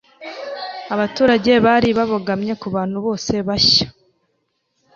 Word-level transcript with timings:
Abaturage 0.93 1.51
bari 1.65 1.89
babogamye 1.97 2.53
kubantu 2.61 2.97
bose 3.05 3.33
bashya. 3.47 3.87